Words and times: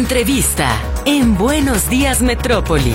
Entrevista 0.00 0.80
en 1.04 1.36
Buenos 1.36 1.90
Días 1.90 2.22
Metrópoli. 2.22 2.94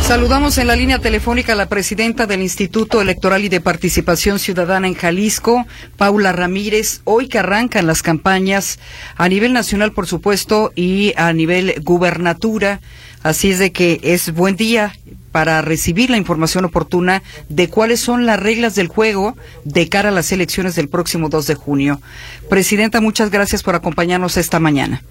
Saludamos 0.00 0.56
en 0.56 0.68
la 0.68 0.76
línea 0.76 1.00
telefónica 1.00 1.54
a 1.54 1.56
la 1.56 1.68
presidenta 1.68 2.26
del 2.26 2.42
Instituto 2.42 3.00
Electoral 3.02 3.42
y 3.42 3.48
de 3.48 3.60
Participación 3.60 4.38
Ciudadana 4.38 4.86
en 4.86 4.94
Jalisco, 4.94 5.66
Paula 5.96 6.30
Ramírez, 6.30 7.00
hoy 7.02 7.26
que 7.26 7.40
arrancan 7.40 7.88
las 7.88 8.02
campañas 8.02 8.78
a 9.16 9.28
nivel 9.28 9.52
nacional, 9.52 9.90
por 9.90 10.06
supuesto, 10.06 10.70
y 10.76 11.12
a 11.16 11.32
nivel 11.32 11.74
gubernatura. 11.82 12.80
Así 13.24 13.50
es 13.50 13.58
de 13.58 13.72
que 13.72 13.98
es 14.04 14.32
buen 14.32 14.54
día 14.54 14.96
para 15.32 15.60
recibir 15.60 16.08
la 16.08 16.18
información 16.18 16.66
oportuna 16.66 17.24
de 17.48 17.68
cuáles 17.68 17.98
son 17.98 18.26
las 18.26 18.38
reglas 18.38 18.76
del 18.76 18.86
juego 18.86 19.36
de 19.64 19.88
cara 19.88 20.10
a 20.10 20.12
las 20.12 20.30
elecciones 20.30 20.76
del 20.76 20.88
próximo 20.88 21.28
2 21.28 21.48
de 21.48 21.54
junio. 21.56 22.00
Presidenta, 22.48 23.00
muchas 23.00 23.32
gracias 23.32 23.64
por 23.64 23.74
acompañarnos 23.74 24.36
esta 24.36 24.60
mañana. 24.60 25.02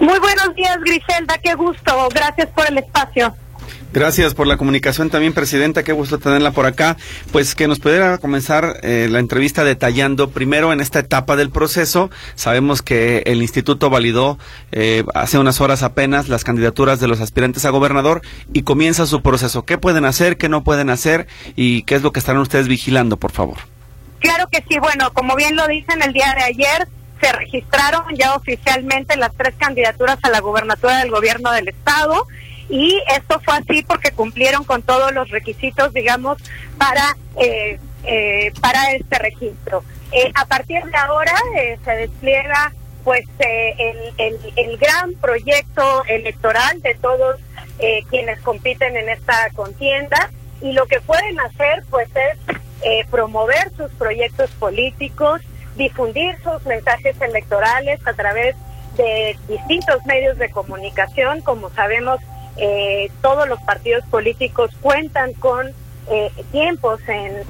Muy 0.00 0.18
buenos 0.18 0.54
días, 0.54 0.78
Griselda, 0.80 1.38
qué 1.42 1.54
gusto. 1.54 2.08
Gracias 2.12 2.48
por 2.48 2.66
el 2.68 2.78
espacio. 2.78 3.34
Gracias 3.92 4.32
por 4.32 4.46
la 4.46 4.56
comunicación 4.56 5.10
también, 5.10 5.34
Presidenta. 5.34 5.82
Qué 5.82 5.92
gusto 5.92 6.18
tenerla 6.18 6.52
por 6.52 6.64
acá. 6.64 6.96
Pues 7.30 7.54
que 7.54 7.68
nos 7.68 7.78
pudiera 7.78 8.16
comenzar 8.16 8.80
eh, 8.82 9.06
la 9.10 9.18
entrevista 9.18 9.64
detallando 9.64 10.30
primero 10.30 10.72
en 10.72 10.80
esta 10.80 11.00
etapa 11.00 11.36
del 11.36 11.50
proceso. 11.50 12.10
Sabemos 12.34 12.80
que 12.80 13.22
el 13.26 13.42
Instituto 13.42 13.90
validó 13.90 14.38
eh, 14.72 15.04
hace 15.14 15.38
unas 15.38 15.60
horas 15.60 15.82
apenas 15.82 16.30
las 16.30 16.42
candidaturas 16.42 17.00
de 17.00 17.08
los 17.08 17.20
aspirantes 17.20 17.66
a 17.66 17.70
gobernador 17.70 18.22
y 18.54 18.62
comienza 18.62 19.04
su 19.04 19.20
proceso. 19.20 19.66
¿Qué 19.66 19.76
pueden 19.76 20.06
hacer, 20.06 20.38
qué 20.38 20.48
no 20.48 20.64
pueden 20.64 20.88
hacer 20.88 21.26
y 21.54 21.82
qué 21.82 21.96
es 21.96 22.02
lo 22.02 22.12
que 22.12 22.20
estarán 22.20 22.40
ustedes 22.40 22.68
vigilando, 22.68 23.18
por 23.18 23.32
favor? 23.32 23.58
Claro 24.20 24.48
que 24.50 24.64
sí. 24.70 24.78
Bueno, 24.78 25.12
como 25.12 25.36
bien 25.36 25.54
lo 25.54 25.66
dicen 25.66 26.00
el 26.00 26.14
día 26.14 26.34
de 26.34 26.44
ayer, 26.44 26.88
se 27.22 27.32
registraron 27.32 28.04
ya 28.16 28.34
oficialmente 28.34 29.16
las 29.16 29.32
tres 29.36 29.54
candidaturas 29.56 30.18
a 30.22 30.30
la 30.30 30.40
gubernatura 30.40 30.98
del 30.98 31.10
gobierno 31.10 31.52
del 31.52 31.68
estado 31.68 32.26
y 32.68 33.00
esto 33.14 33.40
fue 33.44 33.54
así 33.54 33.82
porque 33.82 34.10
cumplieron 34.10 34.64
con 34.64 34.82
todos 34.82 35.12
los 35.12 35.30
requisitos, 35.30 35.92
digamos, 35.92 36.38
para 36.78 37.16
eh, 37.36 37.78
eh, 38.04 38.52
para 38.60 38.92
este 38.92 39.18
registro. 39.18 39.84
Eh, 40.10 40.32
a 40.34 40.46
partir 40.46 40.82
de 40.84 40.96
ahora 40.96 41.34
se 41.84 41.90
despliega 41.92 42.72
pues 43.04 43.24
el, 43.38 44.14
el, 44.18 44.38
el, 44.56 44.78
gran 44.78 45.14
proyecto 45.14 46.04
electoral 46.06 46.80
de 46.82 46.94
todos 46.94 47.40
quienes 48.10 48.40
compiten 48.42 48.96
en 48.96 49.08
esta 49.08 49.50
contienda 49.54 50.30
y 50.60 50.72
lo 50.72 50.86
que 50.86 51.00
pueden 51.00 51.40
hacer 51.40 51.82
pues 51.90 52.08
es 52.14 53.06
promover 53.08 53.72
sus 53.76 53.90
proyectos 53.92 54.50
políticos, 54.52 55.40
difundir 55.76 56.36
sus 56.42 56.64
mensajes 56.66 57.20
electorales 57.20 58.00
a 58.06 58.12
través 58.12 58.56
de 58.96 59.36
distintos 59.48 60.04
medios 60.04 60.38
de 60.38 60.50
comunicación, 60.50 61.40
como 61.40 61.70
sabemos 61.70 62.20
eh, 62.56 63.10
todos 63.22 63.48
los 63.48 63.60
partidos 63.62 64.04
políticos 64.06 64.70
cuentan 64.82 65.32
con 65.34 65.68
eh, 66.10 66.30
tiempos 66.50 67.00
en, 67.08 67.42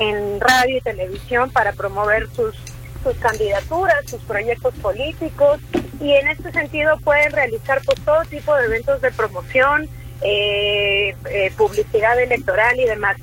en, 0.00 0.40
radio 0.40 0.78
y 0.78 0.80
televisión 0.80 1.50
para 1.50 1.72
promover 1.72 2.28
sus, 2.30 2.56
sus 3.04 3.14
candidaturas, 3.18 4.10
sus 4.10 4.22
proyectos 4.22 4.74
políticos 4.76 5.60
y 6.00 6.12
en 6.12 6.28
este 6.28 6.50
sentido 6.50 6.96
pueden 6.98 7.30
realizar 7.30 7.80
pues, 7.84 8.00
todo 8.04 8.22
tipo 8.24 8.54
de 8.56 8.64
eventos 8.64 9.00
de 9.02 9.12
promoción, 9.12 9.88
eh, 10.22 11.14
publicidad 11.56 12.18
electoral 12.18 12.80
y 12.80 12.86
demás. 12.86 13.16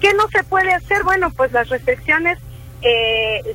¿Qué 0.00 0.12
no 0.12 0.28
se 0.28 0.44
puede 0.44 0.74
hacer? 0.74 1.02
Bueno, 1.04 1.30
pues 1.30 1.52
las 1.52 1.70
restricciones 1.70 2.38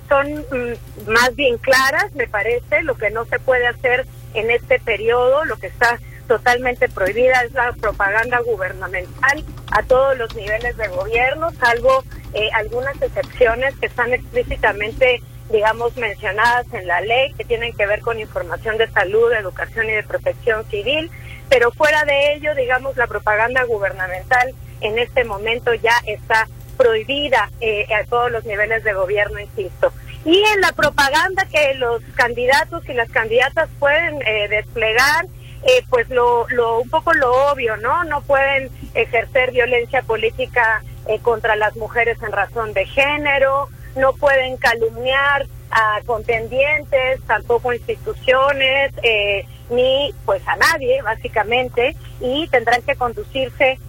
son 0.07 0.27
mm, 0.33 1.11
más 1.11 1.35
bien 1.35 1.57
claras, 1.57 2.13
me 2.15 2.27
parece, 2.27 2.81
lo 2.83 2.95
que 2.95 3.11
no 3.11 3.25
se 3.25 3.39
puede 3.39 3.67
hacer 3.67 4.05
en 4.33 4.49
este 4.51 4.79
periodo, 4.79 5.45
lo 5.45 5.57
que 5.57 5.67
está 5.67 5.99
totalmente 6.27 6.87
prohibida 6.89 7.43
es 7.43 7.51
la 7.53 7.73
propaganda 7.73 8.39
gubernamental 8.39 9.43
a 9.71 9.83
todos 9.83 10.17
los 10.17 10.33
niveles 10.35 10.77
de 10.77 10.87
gobierno, 10.87 11.49
salvo 11.59 12.03
eh, 12.33 12.49
algunas 12.53 13.01
excepciones 13.01 13.75
que 13.77 13.87
están 13.87 14.13
explícitamente, 14.13 15.21
digamos, 15.51 15.97
mencionadas 15.97 16.71
en 16.73 16.87
la 16.87 17.01
ley, 17.01 17.33
que 17.33 17.45
tienen 17.45 17.73
que 17.73 17.87
ver 17.87 18.01
con 18.01 18.19
información 18.19 18.77
de 18.77 18.87
salud, 18.91 19.31
educación 19.33 19.89
y 19.89 19.93
de 19.93 20.03
protección 20.03 20.63
civil, 20.69 21.09
pero 21.49 21.71
fuera 21.71 22.05
de 22.05 22.33
ello, 22.33 22.53
digamos, 22.53 22.95
la 22.95 23.07
propaganda 23.07 23.63
gubernamental 23.63 24.53
en 24.81 24.99
este 24.99 25.23
momento 25.23 25.73
ya 25.73 25.97
está 26.05 26.47
prohibida 26.79 27.51
eh, 27.59 27.85
a 27.93 28.05
todos 28.05 28.31
los 28.31 28.45
niveles 28.45 28.85
de 28.85 28.93
gobierno, 28.93 29.37
insisto. 29.37 29.91
Y 30.23 30.41
en 30.53 30.61
la 30.61 30.71
propaganda 30.71 31.45
que 31.51 31.73
los 31.73 32.01
candidatos 32.15 32.87
y 32.87 32.93
las 32.93 33.09
candidatas 33.09 33.69
pueden 33.79 34.21
eh, 34.25 34.47
desplegar, 34.47 35.25
eh, 35.63 35.83
pues 35.89 36.09
lo, 36.09 36.47
lo, 36.47 36.79
un 36.79 36.89
poco 36.89 37.13
lo 37.13 37.51
obvio, 37.51 37.75
¿no? 37.75 38.05
No 38.05 38.21
pueden 38.21 38.69
ejercer 38.93 39.51
violencia 39.51 40.03
política 40.03 40.81
eh, 41.05 41.19
contra 41.19 41.57
las 41.57 41.75
mujeres 41.75 42.17
en 42.23 42.31
razón 42.31 42.71
de 42.71 42.85
género, 42.85 43.67
no 43.97 44.13
pueden 44.13 44.55
calumniar 44.55 45.47
a 45.71 45.99
contendientes, 46.05 47.21
tampoco 47.27 47.73
instituciones, 47.73 48.93
eh, 49.03 49.45
ni 49.69 50.13
pues 50.25 50.41
a 50.47 50.55
nadie, 50.55 51.01
básicamente, 51.01 51.95
y 52.21 52.47
tendrán 52.47 52.81
que 52.83 52.95
conducirse 52.95 53.79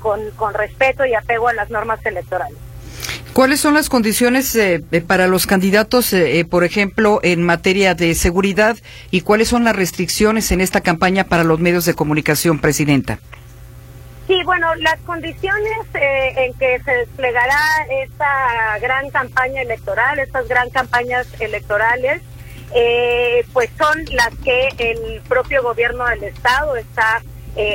con, 0.00 0.30
con 0.32 0.54
respeto 0.54 1.04
y 1.04 1.14
apego 1.14 1.48
a 1.48 1.54
las 1.54 1.70
normas 1.70 2.04
electorales. 2.04 2.58
¿Cuáles 3.32 3.60
son 3.60 3.72
las 3.72 3.88
condiciones 3.88 4.54
eh, 4.56 4.82
eh, 4.92 5.00
para 5.00 5.26
los 5.26 5.46
candidatos, 5.46 6.12
eh, 6.12 6.44
por 6.48 6.64
ejemplo, 6.64 7.18
en 7.22 7.42
materia 7.42 7.94
de 7.94 8.14
seguridad 8.14 8.76
y 9.10 9.22
cuáles 9.22 9.48
son 9.48 9.64
las 9.64 9.74
restricciones 9.74 10.52
en 10.52 10.60
esta 10.60 10.82
campaña 10.82 11.24
para 11.24 11.42
los 11.42 11.58
medios 11.58 11.86
de 11.86 11.94
comunicación, 11.94 12.58
Presidenta? 12.58 13.20
Sí, 14.26 14.38
bueno, 14.44 14.74
las 14.76 15.00
condiciones 15.00 15.78
en 15.94 16.52
que 16.54 16.78
se 16.84 16.92
desplegará 16.92 17.58
esta 18.04 18.78
gran 18.82 19.08
campaña 19.10 19.62
electoral, 19.62 20.18
estas 20.18 20.46
gran 20.46 20.68
campañas 20.68 21.26
electorales, 21.40 22.22
pues 23.52 23.70
son 23.78 24.04
las 24.12 24.30
que 24.44 24.68
el 24.78 25.22
propio 25.22 25.62
gobierno 25.62 26.04
del 26.06 26.24
Estado 26.24 26.76
está 26.76 27.22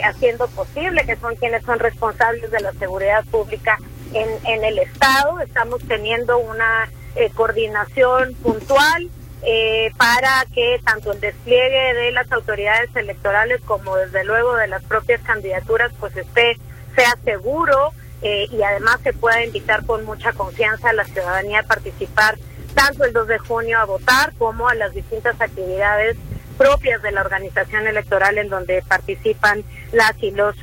haciendo 0.04 0.48
posible, 0.48 1.06
que 1.06 1.16
son 1.18 1.36
quienes 1.36 1.64
son 1.64 1.80
responsables 1.80 2.50
de 2.52 2.60
la 2.62 2.74
seguridad 2.74 3.24
pública 3.26 3.78
en, 4.14 4.30
en 4.46 4.64
el 4.64 4.80
Estado. 4.80 5.40
Estamos 5.40 5.82
teniendo 5.88 6.38
una 6.40 6.90
eh, 7.20 7.32
coordinación 7.34 8.36
puntual 8.36 9.10
eh, 9.42 9.92
para 9.98 10.46
que 10.54 10.80
tanto 10.86 11.12
el 11.14 11.20
despliegue 11.20 11.94
de 11.96 12.12
las 12.12 12.32
autoridades 12.32 12.96
electorales 12.96 13.60
como 13.66 13.96
desde 13.96 14.24
luego 14.24 14.56
de 14.56 14.68
las 14.68 14.84
propias 14.84 15.20
candidaturas 15.22 15.92
pues 16.00 16.16
esté 16.16 16.60
sea 16.96 17.18
seguro 17.24 17.92
eh, 18.22 18.48
y 18.52 18.62
además 18.62 19.00
se 19.04 19.14
pueda 19.14 19.44
invitar 19.44 19.84
con 19.86 20.06
mucha 20.06 20.32
confianza 20.34 20.90
a 20.90 20.94
la 20.94 21.06
ciudadanía 21.06 21.62
a 21.62 21.64
participar 21.64 22.38
tanto 22.76 23.04
el 23.04 23.14
2 23.14 23.28
de 23.28 23.40
junio 23.40 23.80
a 23.80 23.86
votar 23.86 24.34
como 24.38 24.70
a 24.70 24.76
las 24.76 24.94
distintas 24.94 25.42
actividades 25.42 26.18
propias 26.58 27.02
de 27.02 27.12
la 27.12 27.22
organización 27.22 27.88
electoral 27.88 28.38
en 28.38 28.50
donde 28.50 28.84
participan 28.88 29.64
las 29.92 30.14
y 30.22 30.32
los 30.32 30.56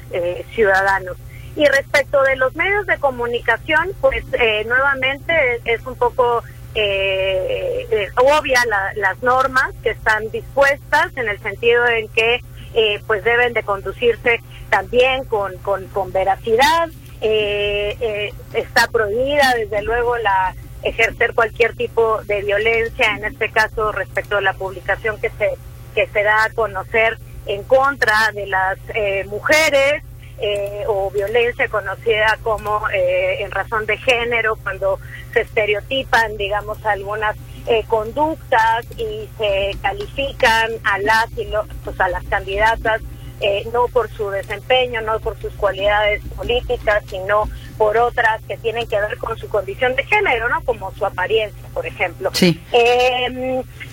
ciudadanos. 0.55 1.17
Y 1.57 1.67
respecto 1.67 2.21
de 2.23 2.37
los 2.37 2.55
medios 2.57 2.87
de 2.87 2.99
comunicación, 2.99 3.93
pues 4.01 4.25
eh, 4.33 4.65
nuevamente 4.67 5.61
es, 5.65 5.87
un 5.87 5.95
poco 5.95 6.43
eh, 6.75 7.87
eh, 7.91 8.09
obvia 8.17 8.61
las 8.97 9.23
normas 9.23 9.73
que 9.83 9.91
están 9.91 10.29
dispuestas 10.31 11.17
en 11.17 11.29
el 11.29 11.39
sentido 11.41 11.87
en 11.87 12.09
que 12.09 12.41
pues 13.07 13.23
deben 13.23 13.53
de 13.53 13.63
conducirse 13.63 14.41
también 14.69 15.23
con, 15.27 15.57
con, 15.59 15.87
con 15.89 16.11
veracidad. 16.11 16.89
está 17.21 18.89
prohibida 18.91 19.55
desde 19.57 19.81
luego 19.83 20.19
la 20.19 20.53
ejercer 20.83 21.35
cualquier 21.35 21.77
tipo 21.77 22.21
de 22.25 22.43
violencia, 22.43 23.15
en 23.17 23.27
este 23.27 23.49
caso 23.53 23.93
respecto 23.93 24.39
a 24.39 24.41
la 24.41 24.55
publicación 24.55 25.21
que 25.21 25.31
se, 25.31 25.51
que 25.95 26.07
se 26.09 26.23
da 26.23 26.45
a 26.45 26.51
conocer 26.51 27.19
en 27.47 27.63
contra 27.65 28.33
de 28.33 28.47
las 28.47 28.79
mujeres, 29.27 30.03
eh, 30.37 30.83
o 30.89 31.13
violencia 31.13 31.69
conocida 31.69 32.39
como 32.43 32.89
eh, 32.91 33.43
en 33.45 33.53
razón 33.53 33.87
de 33.87 33.97
género, 33.99 34.57
cuando 34.57 34.99
se 35.33 35.43
estereotipan, 35.43 36.37
digamos, 36.37 36.85
algunas 36.85 37.37
eh, 37.69 37.85
conductas 37.87 38.85
y 38.97 39.29
se 39.39 39.77
califican 39.81 40.73
a 40.83 40.99
las 40.99 41.31
y 41.39 41.47
pues 41.85 42.01
a 42.01 42.09
las 42.09 42.25
candidatas 42.25 43.01
no 43.73 43.89
por 43.89 44.09
su 44.11 44.31
desempeño, 44.31 45.03
no 45.03 45.21
por 45.21 45.39
sus 45.39 45.53
cualidades 45.55 46.23
políticas, 46.35 47.05
sino 47.09 47.45
por 47.77 47.97
otras 47.99 48.43
que 48.47 48.57
tienen 48.57 48.87
que 48.87 49.01
ver 49.01 49.17
con 49.19 49.37
su 49.37 49.49
condición 49.49 49.95
de 49.97 50.05
género, 50.05 50.49
¿no? 50.49 50.63
Como 50.63 50.93
su 50.93 51.05
apariencia, 51.05 51.69
por 51.73 51.87
ejemplo. 51.87 52.31
Sí. 52.33 52.61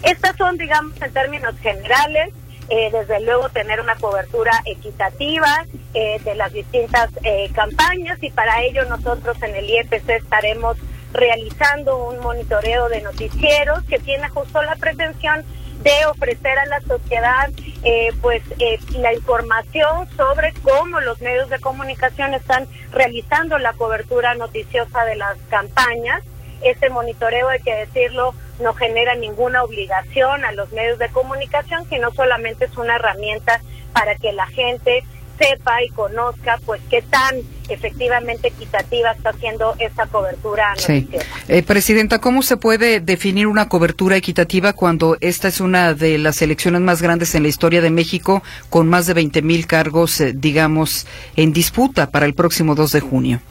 estas 0.03 0.35
son, 0.37 0.57
digamos, 0.57 1.01
en 1.01 1.13
términos 1.13 1.55
generales, 1.61 2.33
eh, 2.73 2.89
desde 2.89 3.19
luego 3.19 3.49
tener 3.49 3.81
una 3.81 3.95
cobertura 3.95 4.51
equitativa 4.65 5.65
eh, 5.93 6.21
de 6.23 6.35
las 6.35 6.53
distintas 6.53 7.09
eh, 7.23 7.49
campañas 7.53 8.17
y 8.21 8.29
para 8.29 8.63
ello 8.63 8.85
nosotros 8.85 9.35
en 9.43 9.55
el 9.55 9.69
IEPC 9.69 10.09
estaremos 10.09 10.77
realizando 11.11 11.97
un 12.07 12.19
monitoreo 12.19 12.87
de 12.87 13.01
noticieros 13.01 13.83
que 13.89 13.99
tiene 13.99 14.29
justo 14.29 14.61
la 14.61 14.77
pretensión 14.77 15.43
de 15.83 16.05
ofrecer 16.05 16.57
a 16.59 16.65
la 16.67 16.81
sociedad 16.81 17.49
eh, 17.83 18.09
pues 18.21 18.43
eh, 18.59 18.79
la 18.97 19.13
información 19.13 20.07
sobre 20.15 20.53
cómo 20.61 20.99
los 21.01 21.19
medios 21.21 21.49
de 21.49 21.59
comunicación 21.59 22.33
están 22.33 22.67
realizando 22.91 23.57
la 23.57 23.73
cobertura 23.73 24.35
noticiosa 24.35 25.03
de 25.05 25.15
las 25.15 25.37
campañas. 25.49 26.23
Este 26.61 26.89
monitoreo, 26.89 27.49
hay 27.49 27.61
que 27.61 27.73
decirlo, 27.73 28.35
no 28.59 28.73
genera 28.73 29.15
ninguna 29.15 29.63
obligación 29.63 30.45
a 30.45 30.51
los 30.51 30.71
medios 30.71 30.99
de 30.99 31.09
comunicación, 31.09 31.87
sino 31.89 32.11
solamente 32.11 32.65
es 32.65 32.77
una 32.77 32.97
herramienta 32.97 33.59
para 33.93 34.15
que 34.15 34.31
la 34.31 34.45
gente 34.45 35.03
sepa 35.41 35.83
y 35.83 35.89
conozca 35.89 36.59
pues 36.65 36.81
qué 36.89 37.01
tan 37.01 37.35
efectivamente 37.69 38.49
equitativa 38.49 39.11
está 39.11 39.29
haciendo 39.29 39.75
esta 39.79 40.05
cobertura 40.07 40.73
sí. 40.75 41.07
Eh, 41.47 41.63
Presidenta, 41.63 42.19
¿cómo 42.19 42.41
se 42.41 42.57
puede 42.57 42.99
definir 42.99 43.47
una 43.47 43.69
cobertura 43.69 44.17
equitativa 44.17 44.73
cuando 44.73 45.17
esta 45.21 45.47
es 45.47 45.61
una 45.61 45.93
de 45.93 46.17
las 46.17 46.41
elecciones 46.41 46.81
más 46.81 47.01
grandes 47.01 47.33
en 47.35 47.43
la 47.43 47.49
historia 47.49 47.81
de 47.81 47.89
México 47.89 48.43
con 48.69 48.87
más 48.87 49.07
de 49.07 49.13
20 49.13 49.41
mil 49.41 49.67
cargos, 49.67 50.19
eh, 50.21 50.33
digamos, 50.35 51.07
en 51.35 51.53
disputa 51.53 52.11
para 52.11 52.25
el 52.25 52.33
próximo 52.33 52.75
2 52.75 52.91
de 52.91 52.99
junio? 52.99 53.41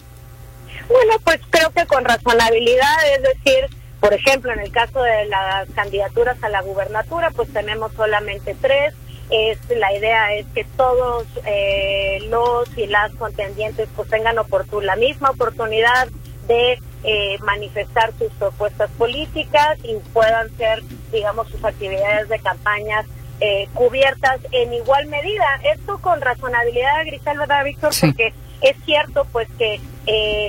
Bueno, 0.89 1.15
pues 1.25 1.41
creo 1.51 1.71
que 1.71 1.87
con 1.87 2.05
razonabilidad, 2.05 2.97
es 3.17 3.23
decir, 3.23 3.81
por 4.01 4.13
ejemplo, 4.13 4.53
en 4.53 4.61
el 4.61 4.73
caso 4.73 5.03
de 5.03 5.27
las 5.27 5.69
candidaturas 5.71 6.43
a 6.43 6.49
la 6.49 6.63
gubernatura, 6.63 7.31
pues 7.31 7.53
tenemos 7.53 7.93
solamente 7.95 8.57
tres 8.61 8.95
es 9.31 9.59
la 9.71 9.97
idea 9.97 10.35
es 10.35 10.47
que 10.55 10.65
todos 10.77 11.27
eh, 11.47 12.19
los 12.29 12.69
y 12.77 12.87
las 12.87 13.13
contendientes 13.15 13.89
pues 13.95 14.09
tengan 14.09 14.37
la 14.83 14.97
misma 14.97 15.31
oportunidad 15.31 16.09
de 16.49 16.79
eh, 17.05 17.39
manifestar 17.41 18.13
sus 18.19 18.33
propuestas 18.33 18.91
políticas 18.99 19.79
y 19.85 19.95
puedan 20.13 20.55
ser 20.57 20.83
digamos 21.13 21.49
sus 21.49 21.65
actividades 21.65 22.29
de 22.29 22.41
campañas 22.41 23.07
eh, 23.41 23.69
cubiertas 23.73 24.39
en 24.53 24.75
igual 24.75 25.07
medida. 25.07 25.47
Esto 25.63 25.99
con 25.99 26.21
razonabilidad 26.21 27.07
Griselda 27.07 27.47
¿verdad 27.47 27.65
Víctor 27.65 27.93
porque 28.01 28.35
es 28.63 28.77
cierto 28.85 29.27
pues 29.33 29.49
que 29.59 29.81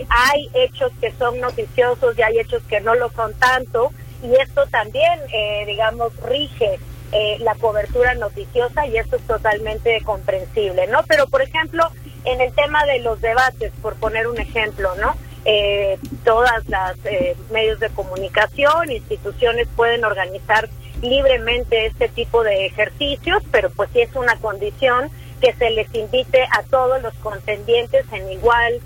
hay 0.10 0.50
hechos 0.56 0.92
que 1.00 1.12
son 1.12 1.40
noticiosos 1.40 2.18
y 2.18 2.22
hay 2.24 2.40
hechos 2.40 2.64
que 2.64 2.82
no 2.82 2.96
lo 2.96 3.12
son 3.12 3.34
tanto 3.36 3.92
y 4.24 4.34
esto 4.34 4.66
también 4.68 5.20
digamos 5.68 6.16
rige 6.24 6.80
eh, 7.14 7.38
la 7.40 7.56
cobertura 7.56 8.14
noticiosa 8.16 8.86
y 8.86 8.96
esto 8.96 9.18
es 9.18 9.24
totalmente 9.24 10.02
comprensible, 10.04 10.88
¿no? 10.88 11.02
Pero, 11.10 11.28
por 11.28 11.42
ejemplo, 11.42 11.84
en 12.24 12.40
el 12.40 12.54
tema 12.54 12.86
de 12.86 13.00
los 13.00 13.20
debates, 13.20 13.74
por 13.82 13.96
poner 13.96 14.28
un 14.28 14.40
ejemplo, 14.40 14.96
¿no? 14.96 15.14
Eh, 15.44 15.98
todas 16.24 16.68
las 16.70 16.96
eh, 17.04 17.36
medios 17.52 17.82
de 17.82 17.90
comunicación, 17.90 18.92
instituciones 18.92 19.68
pueden 19.76 20.06
organizar 20.06 20.70
libremente 21.02 21.88
este 21.88 22.08
tipo 22.08 22.44
de 22.44 22.68
ejercicios, 22.68 23.44
pero 23.52 23.70
pues 23.72 23.90
sí 23.92 24.02
es 24.02 24.16
una 24.16 24.38
condición 24.38 25.10
que 25.42 25.52
se 25.54 25.70
les 25.72 25.94
invite 25.94 26.44
a 26.44 26.64
todos 26.64 27.02
los 27.02 27.14
contendientes 27.16 28.06
en 28.14 28.32
igual 28.32 28.80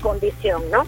condición, 0.00 0.62
¿no? 0.70 0.86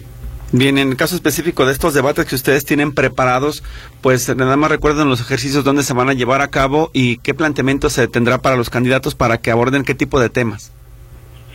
Bien, 0.51 0.77
en 0.77 0.89
el 0.89 0.97
caso 0.97 1.15
específico 1.15 1.65
de 1.65 1.73
estos 1.73 1.93
debates 1.93 2.25
que 2.25 2.35
ustedes 2.35 2.65
tienen 2.65 2.93
preparados, 2.93 3.63
pues 4.01 4.33
nada 4.35 4.55
más 4.55 4.69
recuerden 4.69 5.09
los 5.09 5.19
ejercicios 5.19 5.63
dónde 5.63 5.83
se 5.83 5.93
van 5.93 6.09
a 6.09 6.13
llevar 6.13 6.41
a 6.41 6.49
cabo 6.49 6.91
y 6.93 7.17
qué 7.17 7.33
planteamiento 7.33 7.89
se 7.89 8.07
tendrá 8.07 8.37
para 8.37 8.55
los 8.55 8.69
candidatos 8.69 9.15
para 9.15 9.39
que 9.39 9.51
aborden 9.51 9.83
qué 9.83 9.95
tipo 9.95 10.19
de 10.19 10.29
temas. 10.29 10.71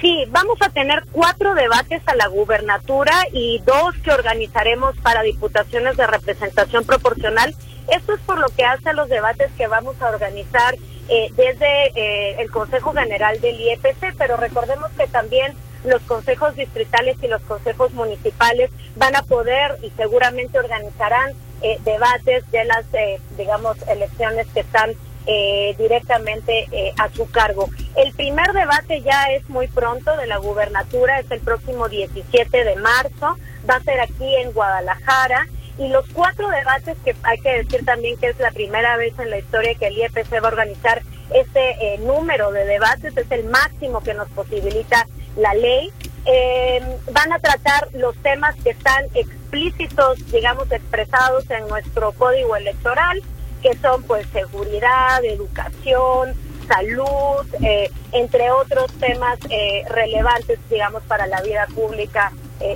Sí, 0.00 0.24
vamos 0.30 0.58
a 0.62 0.70
tener 0.70 1.04
cuatro 1.12 1.54
debates 1.54 2.02
a 2.06 2.14
la 2.14 2.26
gubernatura 2.28 3.12
y 3.32 3.60
dos 3.66 3.94
que 4.02 4.10
organizaremos 4.10 4.96
para 4.98 5.22
diputaciones 5.22 5.96
de 5.96 6.06
representación 6.06 6.84
proporcional. 6.84 7.54
Esto 7.94 8.14
es 8.14 8.20
por 8.20 8.38
lo 8.38 8.48
que 8.48 8.64
hace 8.64 8.88
a 8.88 8.92
los 8.94 9.08
debates 9.08 9.50
que 9.58 9.66
vamos 9.66 10.00
a 10.00 10.08
organizar 10.08 10.74
eh, 11.08 11.28
desde 11.36 11.88
eh, 11.94 12.36
el 12.40 12.50
Consejo 12.50 12.92
General 12.94 13.40
del 13.40 13.60
IEPC, 13.60 14.14
pero 14.16 14.36
recordemos 14.36 14.90
que 14.96 15.06
también 15.06 15.54
los 15.84 16.02
consejos 16.02 16.54
distritales 16.56 17.16
y 17.22 17.28
los 17.28 17.42
consejos 17.42 17.92
municipales 17.92 18.70
van 18.96 19.16
a 19.16 19.22
poder 19.22 19.78
y 19.82 19.90
seguramente 19.90 20.58
organizarán 20.58 21.32
eh, 21.62 21.78
debates 21.84 22.50
de 22.50 22.64
las, 22.64 22.84
eh, 22.94 23.20
digamos, 23.36 23.76
elecciones 23.88 24.46
que 24.54 24.60
están 24.60 24.92
eh, 25.26 25.74
directamente 25.78 26.66
a 26.98 27.08
su 27.10 27.30
cargo. 27.30 27.68
El 27.96 28.12
primer 28.14 28.52
debate 28.52 29.02
ya 29.02 29.26
es 29.26 29.48
muy 29.50 29.68
pronto 29.68 30.16
de 30.16 30.26
la 30.26 30.38
gubernatura, 30.38 31.20
es 31.20 31.30
el 31.30 31.40
próximo 31.40 31.88
17 31.88 32.64
de 32.64 32.76
marzo, 32.76 33.36
va 33.68 33.76
a 33.76 33.82
ser 33.82 34.00
aquí 34.00 34.36
en 34.36 34.52
Guadalajara. 34.52 35.46
Y 35.78 35.88
los 35.88 36.04
cuatro 36.12 36.48
debates 36.48 36.96
que 37.04 37.14
hay 37.22 37.38
que 37.38 37.62
decir 37.62 37.84
también 37.84 38.18
que 38.18 38.28
es 38.28 38.38
la 38.38 38.50
primera 38.50 38.96
vez 38.96 39.18
en 39.18 39.30
la 39.30 39.38
historia 39.38 39.74
que 39.74 39.86
el 39.86 39.96
IEPC 39.96 40.32
va 40.42 40.48
a 40.48 40.52
organizar 40.52 41.02
este 41.32 41.98
número 41.98 42.50
de 42.52 42.64
debates, 42.64 43.16
es 43.16 43.30
el 43.30 43.44
máximo 43.44 44.00
que 44.02 44.14
nos 44.14 44.28
posibilita 44.30 45.06
la 45.40 45.54
ley, 45.54 45.90
eh, 46.26 46.80
van 47.12 47.32
a 47.32 47.38
tratar 47.38 47.88
los 47.94 48.14
temas 48.18 48.54
que 48.62 48.70
están 48.70 49.04
explícitos, 49.14 50.18
digamos, 50.30 50.70
expresados 50.70 51.50
en 51.50 51.66
nuestro 51.66 52.12
código 52.12 52.56
electoral, 52.56 53.22
que 53.62 53.74
son 53.78 54.02
pues 54.02 54.26
seguridad, 54.32 55.24
educación, 55.24 56.34
salud, 56.68 57.46
eh, 57.62 57.90
entre 58.12 58.50
otros 58.50 58.92
temas 58.92 59.38
eh, 59.48 59.82
relevantes, 59.88 60.58
digamos, 60.68 61.02
para 61.04 61.26
la 61.26 61.40
vida 61.40 61.66
pública 61.74 62.32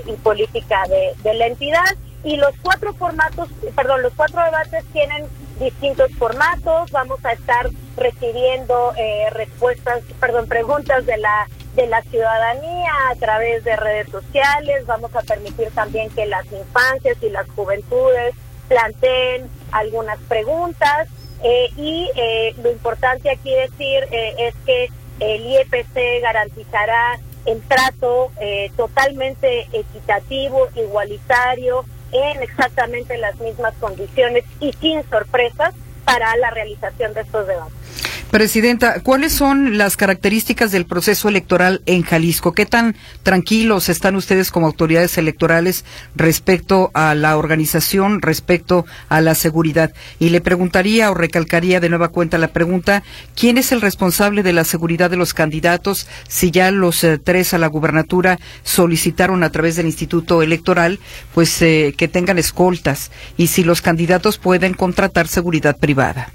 y 0.07 0.13
política 0.13 0.83
de, 0.89 1.13
de, 1.23 1.35
la 1.35 1.47
entidad. 1.47 1.97
Y 2.25 2.39
los 2.39 2.55
cuatro 2.63 2.95
formatos, 2.95 3.51
perdón, 3.77 4.01
los 4.01 4.15
cuatro 4.15 4.43
debates 4.43 4.83
tienen 4.95 5.27
distintos 5.61 6.11
formatos. 6.13 6.91
Vamos 6.91 7.23
a 7.23 7.33
estar 7.33 7.69
recibiendo 7.95 8.95
respuestas, 9.33 10.01
perdón, 10.19 10.49
preguntas 10.49 11.05
de 11.05 11.19
la 11.19 11.47
de 11.75 11.87
la 11.87 12.03
ciudadanía 12.03 12.93
a 13.11 13.15
través 13.17 13.65
de 13.65 13.77
redes 13.77 14.09
sociales. 14.11 14.87
Vamos 14.87 15.15
a 15.15 15.23
permitir 15.23 15.71
también 15.73 16.11
que 16.11 16.27
las 16.27 16.45
infancias 16.53 17.17
y 17.23 17.31
las 17.31 17.49
juventudes 17.51 18.35
planteen 18.69 19.49
algunas 19.73 20.19
preguntas. 20.21 21.09
Eh, 21.43 21.69
y 21.77 22.11
eh, 22.17 22.55
lo 22.63 22.71
importante 22.71 23.31
aquí 23.31 23.55
decir 23.55 24.07
eh, 24.11 24.35
es 24.39 24.55
que 24.65 24.89
el 25.21 25.45
IEPC 25.45 26.23
garantizará 26.23 27.19
el 27.45 27.61
trato 27.63 28.33
totalmente 28.75 29.69
equitativo, 29.73 30.69
igualitario, 30.75 31.85
en 32.11 32.43
exactamente 32.43 33.19
las 33.19 33.39
mismas 33.39 33.75
condiciones 33.75 34.45
y 34.61 34.73
sin 34.73 35.09
sorpresas 35.11 35.75
para 36.05 36.35
la 36.37 36.51
realización 36.51 37.13
de 37.13 37.21
estos 37.21 37.47
debates. 37.47 38.04
Presidenta, 38.35 38.99
¿cuáles 38.99 39.33
son 39.33 39.79
las 39.79 39.97
características 39.97 40.73
del 40.73 40.87
proceso 40.87 41.29
electoral 41.29 41.83
en 41.87 42.03
Jalisco? 42.03 42.53
¿Qué 42.53 42.67
tan 42.67 42.97
tranquilos 43.23 43.89
están 43.89 44.17
ustedes 44.17 44.51
como 44.51 44.67
autoridades 44.67 45.17
electorales 45.19 45.85
respecto 46.17 46.91
a 46.95 47.15
la 47.15 47.37
organización, 47.37 48.23
respecto 48.23 48.87
a 49.09 49.21
la 49.21 49.37
seguridad? 49.37 49.93
Y 50.19 50.31
le 50.31 50.41
preguntaría 50.41 51.13
o 51.13 51.15
recalcaría 51.15 51.79
de 51.79 51.89
nueva 51.89 52.09
cuenta 52.09 52.37
la 52.37 52.49
pregunta, 52.49 53.05
¿quién 53.37 53.57
es 53.57 53.71
el 53.71 53.81
responsable 53.81 54.43
de 54.43 54.53
la 54.53 54.65
seguridad 54.65 55.11
de 55.11 55.17
los 55.17 55.33
candidatos 55.33 56.09
si 56.27 56.51
ya 56.51 56.73
los 56.73 57.05
eh, 57.05 57.19
tres 57.19 57.55
a 57.55 57.59
la 57.59 57.69
gubernatura 57.69 58.41
solicitaron 58.65 59.45
a 59.45 59.51
través 59.53 59.77
del 59.77 59.87
Instituto 59.87 60.43
Electoral 60.43 60.99
pues 61.35 61.63
eh, 61.63 61.95
que 61.97 62.09
tengan 62.09 62.41
escoltas 62.41 63.13
y 63.37 63.47
si 63.47 63.63
los 63.63 63.81
candidatos 63.81 64.39
pueden 64.39 64.75
contratar 64.75 65.29
seguridad 65.29 65.77
privada? 65.77 66.33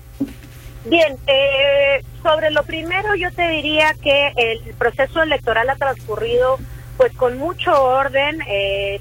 Bien, 0.89 1.19
eh, 1.27 2.03
sobre 2.23 2.49
lo 2.49 2.63
primero 2.63 3.13
yo 3.13 3.31
te 3.31 3.47
diría 3.47 3.93
que 4.01 4.33
el 4.35 4.73
proceso 4.73 5.21
electoral 5.21 5.69
ha 5.69 5.75
transcurrido 5.75 6.57
pues 6.97 7.13
con 7.13 7.37
mucho 7.37 7.71
orden, 7.83 8.41
eh, 8.47 8.99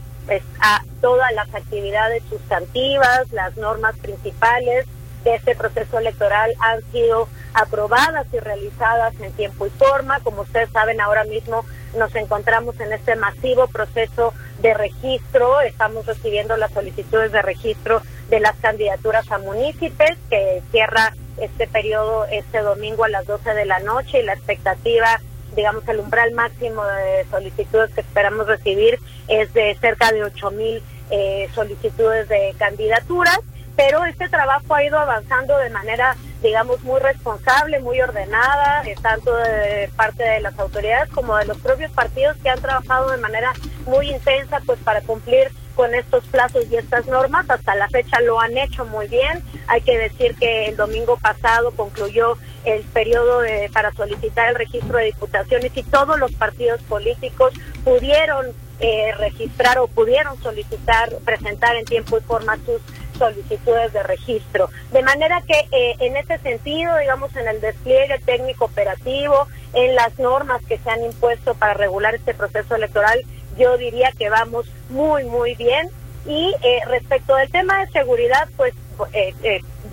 a 0.61 0.83
todas 1.01 1.33
las 1.33 1.53
actividades 1.55 2.23
sustantivas, 2.29 3.33
las 3.33 3.57
normas 3.57 3.97
principales 3.97 4.87
de 5.25 5.37
este 5.37 5.57
proceso 5.57 5.99
electoral 5.99 6.53
han 6.61 6.83
sido 6.93 7.27
aprobadas 7.55 8.27
y 8.35 8.39
realizadas 8.39 9.15
en 9.21 9.33
tiempo 9.33 9.67
y 9.67 9.71
forma. 9.71 10.21
Como 10.21 10.43
ustedes 10.43 10.71
saben, 10.71 11.01
ahora 11.01 11.25
mismo 11.25 11.65
nos 11.97 12.15
encontramos 12.15 12.79
en 12.81 12.93
este 12.93 13.17
masivo 13.17 13.67
proceso 13.67 14.35
de 14.61 14.75
registro. 14.75 15.63
Estamos 15.63 16.05
recibiendo 16.05 16.55
las 16.59 16.71
solicitudes 16.73 17.33
de 17.33 17.41
registro 17.41 18.03
de 18.29 18.41
las 18.41 18.57
candidaturas 18.57 19.31
a 19.31 19.39
municipios 19.39 20.17
que 20.29 20.63
cierra 20.71 21.15
este 21.41 21.67
periodo 21.67 22.27
este 22.27 22.59
domingo 22.59 23.05
a 23.05 23.09
las 23.09 23.27
12 23.27 23.55
de 23.55 23.65
la 23.65 23.79
noche 23.81 24.21
y 24.21 24.25
la 24.25 24.35
expectativa, 24.35 25.21
digamos, 25.55 25.87
el 25.89 26.01
umbral 26.01 26.33
máximo 26.33 26.85
de 26.85 27.27
solicitudes 27.31 27.95
que 27.95 28.01
esperamos 28.01 28.47
recibir 28.47 28.99
es 29.29 29.53
de 29.53 29.77
cerca 29.81 30.13
de 30.13 30.25
8 30.25 30.51
mil 30.51 30.83
eh, 31.11 31.49
solicitudes 31.55 32.29
de 32.29 32.55
candidaturas, 32.59 33.39
pero 33.77 34.05
este 34.05 34.29
trabajo 34.29 34.75
ha 34.75 34.85
ido 34.85 34.99
avanzando 34.99 35.57
de 35.57 35.71
manera, 35.71 36.17
digamos, 36.43 36.83
muy 36.83 37.01
responsable, 37.01 37.81
muy 37.81 38.01
ordenada, 38.01 38.83
eh, 38.85 38.95
tanto 39.01 39.35
de 39.37 39.89
parte 39.97 40.25
de 40.25 40.41
las 40.41 40.59
autoridades 40.59 41.09
como 41.11 41.37
de 41.37 41.47
los 41.47 41.57
propios 41.59 41.93
partidos 41.93 42.37
que 42.43 42.51
han 42.51 42.61
trabajado 42.61 43.11
de 43.11 43.19
manera 43.19 43.53
muy 43.87 44.11
intensa, 44.11 44.61
pues 44.67 44.79
para 44.81 45.01
cumplir 45.03 45.51
con 45.79 45.95
estos 45.95 46.25
plazos 46.25 46.65
y 46.73 46.75
estas 46.75 47.07
normas. 47.07 47.49
Hasta 47.49 47.77
la 47.77 47.89
fecha 47.89 48.21
lo 48.21 48.41
han 48.41 48.59
hecho 48.59 48.85
muy 48.85 49.07
bien. 49.07 49.45
Hay 49.69 49.81
que 49.81 49.97
decir 49.97 50.35
que 50.35 50.67
el 50.67 50.77
domingo 50.77 51.17
pasado 51.19 51.71
concluyó 51.71 52.37
el 52.65 52.83
periodo 52.83 53.43
para 53.73 53.93
solicitar 53.93 54.49
el 54.49 54.57
registro 54.57 54.99
de 54.99 55.05
diputaciones 55.05 55.71
y 55.77 55.85
todos 55.85 56.19
los 56.19 56.33
partidos 56.33 56.83
políticos 56.83 57.55
pudieron 57.85 58.47
eh, 58.81 59.13
registrar 59.19 59.79
o 59.79 59.87
pudieron 59.87 60.37
solicitar, 60.43 61.15
presentar 61.25 61.77
en 61.77 61.85
tiempo 61.85 62.19
y 62.19 62.23
forma 62.23 62.57
sus 62.67 62.83
solicitudes 63.17 63.93
de 63.93 64.03
registro. 64.03 64.71
De 64.91 65.03
manera 65.03 65.43
que 65.43 65.61
eh, 65.71 65.95
en 66.01 66.17
ese 66.17 66.39
sentido, 66.39 66.97
digamos, 66.97 67.35
en 67.37 67.47
el 67.47 67.61
despliegue 67.61 68.19
técnico 68.27 68.65
operativo, 68.65 69.47
en 69.75 69.95
las 69.95 70.19
normas 70.19 70.61
que 70.67 70.79
se 70.79 70.91
han 70.91 71.05
impuesto 71.05 71.55
para 71.55 71.75
regular 71.75 72.17
este 72.17 72.35
proceso 72.35 72.75
electoral, 72.75 73.21
yo 73.59 73.77
diría 73.77 74.13
que 74.17 74.31
vamos 74.31 74.67
muy, 74.89 75.25
muy 75.25 75.55
bien. 75.55 75.89
Y 76.27 76.55
eh, 76.63 76.81
respecto 76.87 77.35
del 77.37 77.51
tema 77.51 77.79
de 77.85 77.91
seguridad, 77.93 78.49
pues 78.57 78.75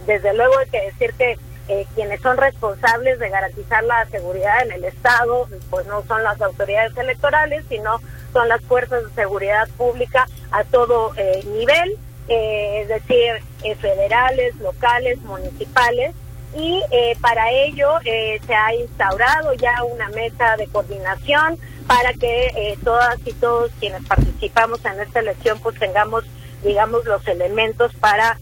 desde 0.08 0.34
luego 0.34 0.58
hay 0.58 0.70
que 0.70 0.82
decir 0.82 1.14
que 1.14 1.38
quienes 1.96 2.22
son 2.22 2.38
responsables 2.38 3.20
de 3.20 3.30
garantizar 3.30 3.84
la 3.84 4.06
seguridad 4.08 4.64
en 4.64 4.72
el 4.72 4.84
Estado, 4.86 5.48
pues 5.70 5.86
no 5.88 6.04
son 6.06 6.24
las 6.24 6.40
autoridades 6.42 6.96
electorales, 6.98 7.66
sino 7.70 8.00
son 8.36 8.50
las 8.50 8.62
fuerzas 8.66 9.02
de 9.06 9.14
seguridad 9.14 9.68
pública 9.78 10.28
a 10.52 10.66
todo 10.66 11.14
eh, 11.16 11.42
nivel, 11.46 11.98
eh, 12.28 12.82
es 12.82 12.90
decir, 12.90 13.42
eh, 13.64 13.76
federales, 13.76 14.56
locales, 14.58 15.20
municipales. 15.22 16.14
Y 16.58 16.82
para 17.20 17.52
ello 17.52 17.90
se 18.04 18.56
ha 18.56 18.74
instaurado 18.74 19.54
ya 19.56 19.84
una 19.84 20.08
meta 20.10 20.56
de 20.56 20.68
coordinación 20.68 21.60
para 21.88 22.14
que 22.14 22.78
todas 22.84 23.18
y 23.26 23.34
todos 23.34 23.72
quienes 23.80 24.04
participamos 24.06 24.84
en 24.86 25.00
esta 25.00 25.20
elección 25.20 25.60
pues 25.60 25.78
tengamos, 25.80 26.24
digamos, 26.64 27.06
los 27.06 27.28
elementos 27.28 27.94
para 27.96 28.38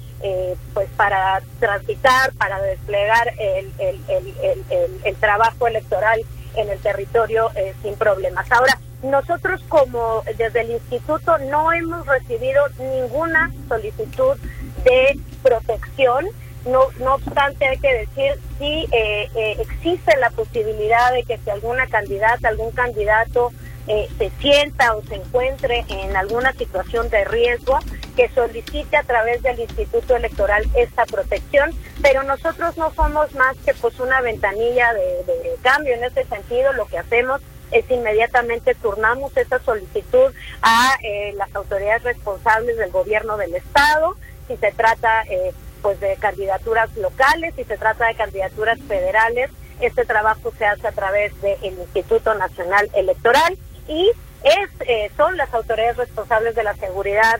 pues 0.74 0.88
para 0.96 1.42
transitar, 1.60 2.32
para 2.34 2.62
desplegar 2.62 3.34
el, 3.38 3.70
el, 3.78 4.00
el, 4.08 5.02
el 5.04 5.16
trabajo 5.18 5.68
electoral 5.68 6.22
en 6.56 6.70
el 6.70 6.80
territorio 6.80 7.52
sin 7.82 7.96
problemas. 7.96 8.50
Ahora, 8.50 8.80
nosotros 9.04 9.62
como 9.68 10.24
desde 10.38 10.62
el 10.62 10.72
instituto 10.72 11.38
no 11.40 11.74
hemos 11.74 12.06
recibido 12.08 12.64
ninguna 12.80 13.52
solicitud 13.68 14.38
de 14.86 15.20
protección. 15.42 16.26
No, 16.66 16.88
no 17.00 17.16
obstante, 17.16 17.68
hay 17.68 17.78
que 17.78 17.94
decir, 17.94 18.40
si 18.58 18.88
eh, 18.92 19.30
eh, 19.36 19.58
existe 19.60 20.16
la 20.18 20.30
posibilidad 20.30 21.12
de 21.12 21.24
que 21.24 21.38
si 21.38 21.50
alguna 21.50 21.88
candidata, 21.88 22.48
algún 22.48 22.72
candidato 22.72 23.52
eh, 23.88 24.08
se 24.18 24.32
sienta 24.40 24.96
o 24.96 25.04
se 25.04 25.16
encuentre 25.16 25.84
en 25.90 26.16
alguna 26.16 26.54
situación 26.54 27.10
de 27.10 27.26
riesgo, 27.26 27.80
que 28.16 28.30
solicite 28.30 28.96
a 28.96 29.04
través 29.04 29.42
del 29.42 29.60
Instituto 29.60 30.16
Electoral 30.16 30.64
esta 30.76 31.06
protección, 31.06 31.72
pero 32.02 32.24
nosotros 32.24 32.78
no 32.78 32.94
somos 32.94 33.34
más 33.36 33.58
que 33.66 33.74
pues 33.74 34.00
una 34.00 34.22
ventanilla 34.22 34.94
de, 34.94 35.24
de 35.26 35.56
cambio 35.64 35.96
en 35.96 36.04
ese 36.06 36.24
sentido, 36.26 36.72
lo 36.74 36.86
que 36.86 37.00
hacemos 37.00 37.42
es 37.74 37.90
inmediatamente 37.90 38.76
turnamos 38.76 39.36
esa 39.36 39.60
solicitud 39.60 40.32
a 40.62 40.96
eh, 41.04 41.34
las 41.36 41.54
autoridades 41.56 42.04
responsables 42.04 42.78
del 42.78 42.92
gobierno 42.92 43.36
del 43.38 43.56
estado, 43.56 44.16
si 44.48 44.56
se 44.58 44.72
trata 44.72 45.24
eh, 45.24 45.54
pues 45.84 46.00
de 46.00 46.16
candidaturas 46.16 46.96
locales, 46.98 47.54
si 47.56 47.64
se 47.64 47.78
trata 47.78 48.08
de 48.08 48.16
candidaturas 48.16 48.80
federales, 48.88 49.52
este 49.80 50.06
trabajo 50.06 50.52
se 50.58 50.66
hace 50.66 50.88
a 50.88 50.92
través 50.92 51.40
del 51.42 51.58
Instituto 51.64 52.34
Nacional 52.34 52.90
Electoral 52.96 53.56
y 53.88 54.10
es 54.44 54.70
eh, 54.88 55.12
son 55.16 55.38
las 55.38 55.54
autoridades 55.54 55.98
responsables 55.98 56.56
de 56.56 56.64
la 56.64 56.74
seguridad 56.76 57.40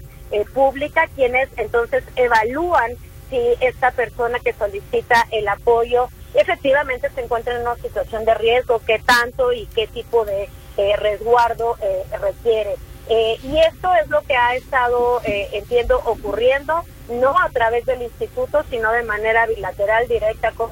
pública 0.54 1.08
quienes 1.16 1.48
entonces 1.58 2.04
evalúan 2.16 2.92
si 3.30 3.40
esta 3.62 3.92
persona 3.92 4.40
que 4.40 4.54
solicita 4.54 5.28
el 5.32 5.48
apoyo 5.48 6.10
efectivamente 6.34 7.10
se 7.14 7.22
encuentra 7.22 7.56
en 7.56 7.62
una 7.62 7.76
situación 7.76 8.26
de 8.26 8.34
riesgo, 8.34 8.82
qué 8.86 9.00
tanto 9.00 9.54
y 9.54 9.68
qué 9.68 9.88
tipo 9.88 10.26
de 10.26 10.50
eh, 10.78 10.96
resguardo 10.98 11.78
eh, 11.82 12.04
requiere. 12.20 12.76
Eh, 13.10 13.38
y 13.44 13.58
esto 13.60 13.94
es 14.02 14.10
lo 14.10 14.22
que 14.22 14.36
ha 14.36 14.56
estado, 14.56 15.22
entiendo, 15.26 16.02
ocurriendo, 16.06 16.84
no 17.10 17.38
a 17.40 17.50
través 17.50 17.86
del 17.86 18.02
instituto, 18.02 18.64
sino 18.70 18.92
de 18.92 19.04
manera 19.04 19.46
bilateral, 19.46 20.08
directa 20.08 20.52
con 20.52 20.70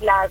las, 0.00 0.30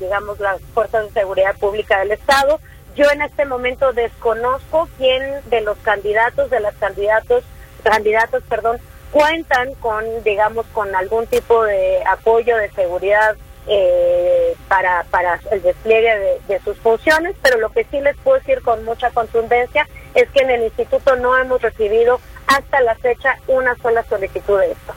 digamos, 0.00 0.40
las 0.40 0.60
fuerzas 0.74 1.06
de 1.06 1.20
seguridad 1.20 1.56
pública 1.56 2.00
del 2.00 2.12
Estado. 2.12 2.58
Yo 2.96 3.10
en 3.10 3.22
este 3.22 3.44
momento 3.44 3.92
desconozco 3.92 4.88
quién 4.98 5.40
de 5.50 5.60
los 5.60 5.78
candidatos, 5.78 6.50
de 6.50 6.60
las 6.60 6.74
candidatos, 6.76 7.44
candidatos, 7.82 8.42
perdón, 8.48 8.78
cuentan 9.10 9.74
con, 9.74 10.04
digamos, 10.24 10.66
con 10.72 10.94
algún 10.94 11.26
tipo 11.26 11.64
de 11.64 12.02
apoyo 12.04 12.56
de 12.56 12.70
seguridad 12.72 13.36
eh, 13.66 14.56
para, 14.68 15.04
para 15.04 15.40
el 15.50 15.62
despliegue 15.62 16.40
de, 16.48 16.60
sus 16.60 16.76
funciones, 16.78 17.34
pero 17.42 17.58
lo 17.58 17.70
que 17.70 17.84
sí 17.90 18.00
les 18.00 18.16
puedo 18.18 18.38
decir 18.38 18.60
con 18.62 18.84
mucha 18.84 19.10
contundencia 19.10 19.88
es 20.14 20.28
que 20.30 20.42
en 20.42 20.50
el 20.50 20.62
instituto 20.64 21.16
no 21.16 21.36
hemos 21.36 21.62
recibido 21.62 22.20
hasta 22.46 22.80
la 22.80 22.94
fecha 22.96 23.36
una 23.46 23.76
sola 23.76 24.04
solicitud 24.04 24.58
de 24.58 24.72
esto. 24.72 24.94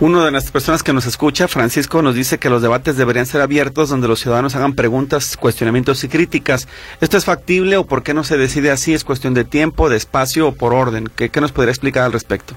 Una 0.00 0.24
de 0.24 0.30
las 0.30 0.50
personas 0.50 0.82
que 0.82 0.92
nos 0.92 1.06
escucha, 1.06 1.48
Francisco, 1.48 2.02
nos 2.02 2.14
dice 2.14 2.38
que 2.38 2.50
los 2.50 2.62
debates 2.62 2.96
deberían 2.96 3.26
ser 3.26 3.40
abiertos 3.40 3.88
donde 3.88 4.08
los 4.08 4.20
ciudadanos 4.20 4.56
hagan 4.56 4.74
preguntas, 4.74 5.36
cuestionamientos 5.36 6.02
y 6.04 6.08
críticas. 6.08 6.68
¿Esto 7.00 7.16
es 7.16 7.24
factible 7.24 7.76
o 7.76 7.86
por 7.86 8.02
qué 8.02 8.14
no 8.14 8.24
se 8.24 8.36
decide 8.36 8.70
así? 8.70 8.94
¿Es 8.94 9.04
cuestión 9.04 9.34
de 9.34 9.44
tiempo, 9.44 9.88
de 9.88 9.96
espacio 9.96 10.48
o 10.48 10.52
por 10.52 10.74
orden? 10.74 11.08
¿Qué, 11.14 11.28
qué 11.28 11.40
nos 11.40 11.52
podría 11.52 11.72
explicar 11.72 12.04
al 12.04 12.12
respecto? 12.12 12.54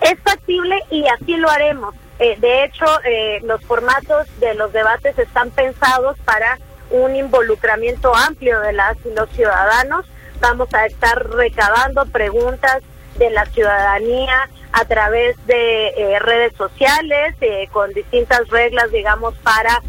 Es 0.00 0.18
factible 0.20 0.76
y 0.90 1.04
así 1.08 1.36
lo 1.36 1.50
haremos. 1.50 1.94
Eh, 2.20 2.36
de 2.38 2.64
hecho, 2.64 2.84
eh, 3.04 3.40
los 3.44 3.64
formatos 3.64 4.26
de 4.40 4.54
los 4.54 4.70
debates 4.74 5.18
están 5.18 5.50
pensados 5.50 6.18
para 6.26 6.58
un 6.90 7.16
involucramiento 7.16 8.14
amplio 8.14 8.60
de 8.60 8.74
las 8.74 8.98
y 9.06 9.14
los 9.14 9.30
ciudadanos. 9.30 10.04
Vamos 10.38 10.68
a 10.74 10.84
estar 10.84 11.30
recabando 11.30 12.04
preguntas 12.06 12.82
de 13.16 13.30
la 13.30 13.46
ciudadanía 13.46 14.50
a 14.72 14.84
través 14.84 15.34
de 15.46 15.88
eh, 15.88 16.18
redes 16.18 16.52
sociales 16.56 17.34
con 17.72 17.90
distintas 17.94 18.46
reglas, 18.48 18.90
digamos, 18.92 19.34
para 19.38 19.82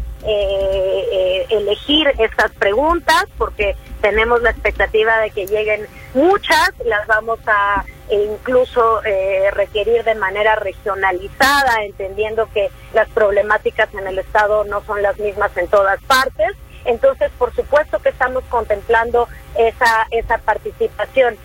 elegir 1.50 2.12
estas 2.18 2.52
preguntas, 2.52 3.26
porque 3.36 3.76
tenemos 4.00 4.40
la 4.40 4.50
expectativa 4.50 5.18
de 5.18 5.30
que 5.30 5.46
lleguen 5.46 5.86
muchas, 6.14 6.72
las 6.84 7.06
vamos 7.06 7.38
a 7.46 7.84
e 8.08 8.24
incluso 8.24 9.02
eh, 9.04 9.50
requerir 9.52 10.04
de 10.04 10.14
manera 10.14 10.54
regionalizada, 10.56 11.82
entendiendo 11.84 12.46
que 12.52 12.70
las 12.92 13.08
problemáticas 13.08 13.88
en 13.94 14.06
el 14.06 14.18
Estado 14.18 14.64
no 14.64 14.84
son 14.84 15.00
las 15.00 15.18
mismas 15.18 15.56
en 15.56 15.66
todas 15.68 15.98
partes. 16.02 16.52
Entonces, 16.84 17.30
por 17.38 17.54
supuesto 17.54 18.00
que 18.00 18.10
estamos 18.10 18.44
contemplando 18.50 19.28
esa, 19.56 20.06
esa 20.10 20.38
participación. 20.38 21.36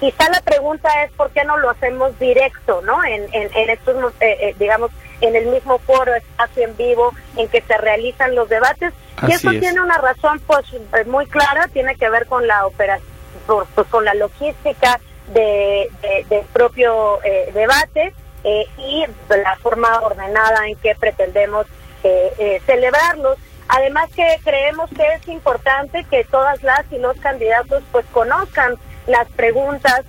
Quizá 0.00 0.28
la 0.30 0.40
pregunta 0.40 1.04
es 1.04 1.12
por 1.12 1.30
qué 1.30 1.44
no 1.44 1.56
lo 1.58 1.70
hacemos 1.70 2.18
directo, 2.18 2.82
¿no? 2.82 3.04
En, 3.04 3.28
en, 3.32 3.70
estos, 3.70 4.12
eh, 4.18 4.36
eh, 4.40 4.54
digamos, 4.58 4.90
en 5.20 5.36
el 5.36 5.46
mismo 5.46 5.78
foro, 5.78 6.14
espacio 6.14 6.64
en 6.64 6.76
vivo, 6.76 7.12
en 7.36 7.48
que 7.48 7.60
se 7.60 7.76
realizan 7.78 8.34
los 8.34 8.48
debates. 8.48 8.92
y 9.28 9.32
eso 9.32 9.50
tiene 9.50 9.80
una 9.80 9.98
razón, 9.98 10.40
pues, 10.48 10.66
muy 11.06 11.26
clara, 11.26 11.68
tiene 11.68 11.94
que 11.94 12.10
ver 12.10 12.26
con 12.26 12.44
la 12.48 12.66
operación, 12.66 13.11
pues, 13.46 13.88
con 13.88 14.04
la 14.04 14.14
logística, 14.14 15.00
de, 15.28 15.90
del 16.28 16.44
propio 16.52 17.22
eh, 17.24 17.50
debate 17.54 18.12
eh, 18.44 18.66
y 18.78 19.04
la 19.28 19.56
forma 19.56 20.00
ordenada 20.00 20.66
en 20.68 20.76
que 20.76 20.94
pretendemos 20.94 21.66
eh, 22.02 22.60
celebrarlos. 22.66 23.38
Además 23.68 24.10
que 24.14 24.26
creemos 24.44 24.90
que 24.90 25.06
es 25.14 25.28
importante 25.28 26.04
que 26.10 26.24
todas 26.24 26.62
las 26.62 26.84
y 26.90 26.98
los 26.98 27.16
candidatos 27.18 27.82
pues 27.92 28.04
conozcan 28.12 28.76
las 29.06 29.28
preguntas 29.30 30.02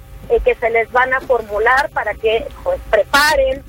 que 0.43 0.55
se 0.55 0.69
les 0.69 0.91
van 0.91 1.13
a 1.13 1.21
formular 1.21 1.89
para 1.91 2.13
que 2.13 2.47
pues 2.63 2.79
preparen 2.89 3.63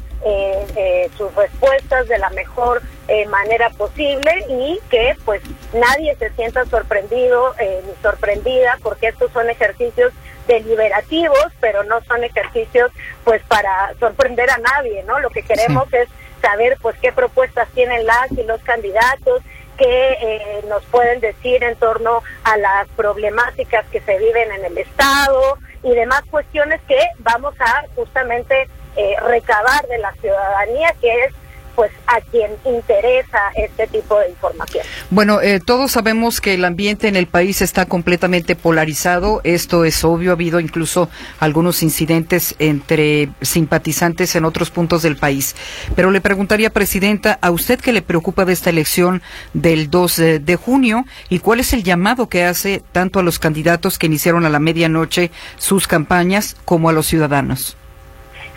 sus 1.17 1.35
respuestas 1.35 2.09
de 2.09 2.19
la 2.19 2.31
mejor 2.31 2.83
manera 3.29 3.71
posible 3.71 4.33
y 4.49 4.81
que 4.89 5.17
pues 5.25 5.43
nadie 5.73 6.17
se 6.17 6.31
sienta 6.31 6.65
sorprendido 6.65 7.55
ni 7.61 7.95
sorprendida 8.03 8.79
porque 8.83 9.09
estos 9.09 9.31
son 9.33 9.51
ejercicios 9.51 10.13
deliberativos, 10.47 11.47
pero 11.61 11.85
no 11.85 12.03
son 12.05 12.25
ejercicios 12.25 12.91
pues 13.25 13.43
para 13.45 13.95
sorprender 13.99 14.51
a 14.51 14.59
nadie, 14.59 15.03
¿no? 15.05 15.19
Lo 15.21 15.31
que 15.31 15.43
queremos 15.43 15.93
es 15.93 16.09
saber 16.41 16.77
pues 16.81 16.97
qué 17.01 17.13
propuestas 17.13 17.69
tienen 17.71 18.07
las 18.07 18.31
y 18.33 18.43
los 18.43 18.61
candidatos, 18.63 19.43
qué 19.79 20.17
eh, 20.21 20.65
nos 20.69 20.85
pueden 20.87 21.21
decir 21.21 21.65
en 21.65 21.77
torno 21.77 22.23
a 22.45 22.57
las 22.59 22.89
problemáticas 22.89 23.87
que 23.87 24.01
se 24.01 24.19
viven 24.19 24.53
en 24.53 24.65
el 24.65 24.79
Estado 24.79 25.59
y 25.83 25.95
demás 25.95 26.23
cuestiones 26.31 26.81
que 26.87 26.99
vamos 27.19 27.55
a 27.61 27.85
justamente 27.97 28.69
eh, 28.97 29.17
recabar 29.21 29.87
de 29.89 29.99
la 29.99 30.13
ciudadanía, 30.15 30.95
que 31.01 31.25
es 31.25 31.35
pues 31.75 31.91
a 32.07 32.21
quien 32.21 32.53
interesa 32.65 33.51
este 33.57 33.87
tipo 33.87 34.19
de 34.19 34.31
información. 34.31 34.85
Bueno, 35.11 35.41
eh, 35.41 35.61
todos 35.61 35.93
sabemos 35.93 36.41
que 36.41 36.55
el 36.55 36.65
ambiente 36.65 37.09
en 37.09 37.17
el 37.17 37.27
país 37.27 37.63
está 37.63 37.87
completamente 37.87 38.57
polarizado. 38.57 39.41
Esto 39.45 39.85
es 39.85 40.05
obvio. 40.05 40.31
Ha 40.31 40.35
habido 40.35 40.61
incluso 40.61 41.09
algunos 41.41 41.83
incidentes 41.83 42.55
entre 42.59 43.31
simpatizantes 43.43 44.35
en 44.37 44.45
otros 44.45 44.71
puntos 44.71 45.03
del 45.03 45.17
país. 45.17 45.57
Pero 45.97 46.11
le 46.11 46.21
preguntaría, 46.21 46.71
Presidenta, 46.71 47.39
¿a 47.41 47.51
usted 47.51 47.81
qué 47.81 47.93
le 47.93 48.03
preocupa 48.03 48.45
de 48.45 48.53
esta 48.53 48.71
elección 48.71 49.23
del 49.53 49.91
2 49.91 50.17
de 50.41 50.57
junio 50.57 51.05
y 51.29 51.41
cuál 51.41 51.61
es 51.61 51.73
el 51.73 51.83
llamado 51.83 52.29
que 52.29 52.45
hace 52.45 52.83
tanto 52.93 53.19
a 53.19 53.23
los 53.23 53.39
candidatos 53.39 53.99
que 53.99 54.07
iniciaron 54.07 54.45
a 54.45 54.51
la 54.51 54.61
medianoche 54.61 55.31
sus 55.57 55.89
campañas 55.89 56.57
como 56.65 56.89
a 56.89 56.93
los 56.93 57.07
ciudadanos? 57.07 57.77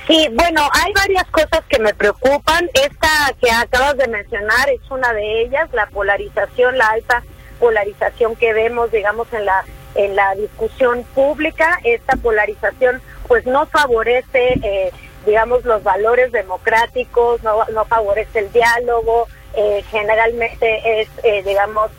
Sí, 0.08 0.30
bueno, 0.32 0.62
hay 0.72 0.94
varias 0.94 1.26
cosas 1.32 1.62
que 1.68 1.80
me 1.80 1.94
preocupan. 1.94 2.70
Esta 2.74 3.34
que 3.42 3.52
acabas 3.52 3.98
de 3.98 4.08
mencionar 4.08 4.70
es 4.70 4.90
una 4.90 5.12
de 5.12 5.42
ellas, 5.42 5.70
la 5.74 5.86
polarización, 5.88 6.78
la 6.78 6.88
alta 6.88 7.24
polarización 7.60 8.36
que 8.38 8.54
vemos, 8.54 8.90
digamos, 8.92 9.32
en 9.34 9.46
la 9.46 9.66
en 9.96 10.16
la 10.16 10.34
discusión 10.36 11.04
pública. 11.14 11.80
Esta 11.84 12.16
polarización, 12.16 13.02
pues, 13.28 13.46
no 13.46 13.66
favorece, 13.66 14.54
eh, 14.64 14.92
digamos, 15.26 15.66
los 15.66 15.84
valores 15.84 16.32
democráticos, 16.32 17.44
no, 17.44 17.66
no 17.74 17.84
favorece 17.86 18.40
el 18.40 18.52
diálogo. 18.54 19.28
Eh, 19.56 19.84
generalmente 19.92 21.02
es, 21.02 21.10
eh, 21.24 21.44
digamos, 21.44 21.92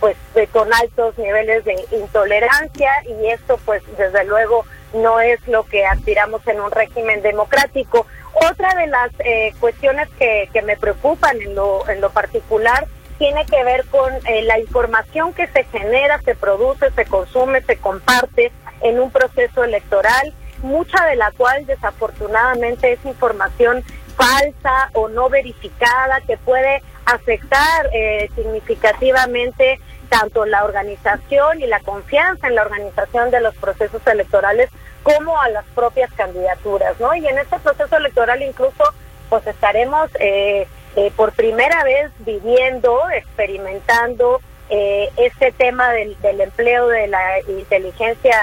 pues, 0.00 0.16
con 0.52 0.72
altos 0.72 1.16
niveles 1.16 1.64
de 1.64 1.76
intolerancia 1.92 2.90
y 3.06 3.28
esto, 3.28 3.58
pues, 3.64 3.82
desde 3.96 4.24
luego 4.24 4.64
no 4.94 5.20
es 5.20 5.46
lo 5.46 5.64
que 5.64 5.84
aspiramos 5.84 6.46
en 6.46 6.60
un 6.60 6.70
régimen 6.70 7.22
democrático. 7.22 8.06
Otra 8.50 8.74
de 8.74 8.86
las 8.86 9.10
eh, 9.20 9.54
cuestiones 9.60 10.08
que, 10.18 10.48
que, 10.52 10.62
me 10.62 10.76
preocupan 10.76 11.40
en 11.40 11.54
lo, 11.54 11.88
en 11.88 12.00
lo 12.00 12.10
particular 12.10 12.86
tiene 13.18 13.44
que 13.46 13.62
ver 13.64 13.84
con 13.86 14.12
eh, 14.26 14.42
la 14.42 14.58
información 14.58 15.34
que 15.34 15.48
se 15.48 15.64
genera, 15.64 16.20
se 16.22 16.34
produce, 16.34 16.90
se 16.92 17.04
consume, 17.04 17.62
se 17.62 17.76
comparte 17.76 18.52
en 18.80 19.00
un 19.00 19.10
proceso 19.10 19.64
electoral, 19.64 20.32
mucha 20.62 21.04
de 21.06 21.16
la 21.16 21.32
cual 21.32 21.66
desafortunadamente 21.66 22.92
es 22.92 23.04
información 23.04 23.82
falsa 24.16 24.90
o 24.94 25.08
no 25.08 25.28
verificada 25.28 26.20
que 26.26 26.36
puede 26.36 26.82
afectar 27.06 27.88
eh, 27.92 28.28
significativamente 28.34 29.80
tanto 30.08 30.44
la 30.46 30.64
organización 30.64 31.60
y 31.60 31.66
la 31.66 31.80
confianza 31.80 32.46
en 32.46 32.54
la 32.54 32.62
organización 32.62 33.30
de 33.30 33.40
los 33.40 33.54
procesos 33.56 34.06
electorales 34.06 34.70
como 35.02 35.40
a 35.40 35.48
las 35.50 35.64
propias 35.74 36.12
candidaturas, 36.12 36.98
¿no? 37.00 37.14
Y 37.14 37.26
en 37.26 37.38
este 37.38 37.58
proceso 37.60 37.96
electoral 37.96 38.42
incluso 38.42 38.84
pues 39.28 39.46
estaremos 39.46 40.10
eh, 40.20 40.66
eh, 40.96 41.12
por 41.16 41.32
primera 41.32 41.84
vez 41.84 42.10
viviendo, 42.20 42.98
experimentando 43.10 44.40
eh, 44.70 45.08
este 45.16 45.52
tema 45.52 45.90
del, 45.92 46.16
empleo 46.40 46.88
de 46.88 47.08
la 47.08 47.40
inteligencia 47.48 48.38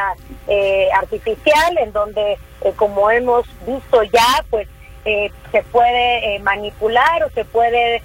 artificial, 0.93 1.77
en 1.79 1.91
donde, 1.91 2.37
como 2.75 3.09
hemos 3.09 3.45
visto 3.65 4.03
ya, 4.03 4.43
pues 4.49 4.67
se 5.03 5.61
puede 5.71 6.39
manipular 6.39 7.23
o 7.23 7.29
se 7.31 7.45
puede 7.45 8.01